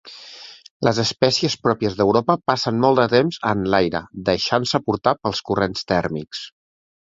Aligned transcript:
Les 0.85 0.99
espècies 1.03 1.55
pròpies 1.65 1.97
d'Europa 1.99 2.37
passen 2.53 2.81
molt 2.87 2.99
de 3.03 3.07
temps 3.13 3.39
en 3.51 3.63
l'aire, 3.75 4.03
deixant-se 4.33 4.83
portar 4.89 5.17
pels 5.23 5.45
corrents 5.53 5.89
tèrmics. 5.95 6.45